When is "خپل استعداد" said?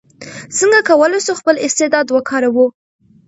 1.39-2.07